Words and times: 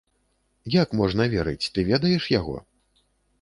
Як 0.75 0.95
можна 0.99 1.27
верыць, 1.33 1.69
ты 1.75 1.85
ведаеш 1.91 2.23
яго? 2.39 2.57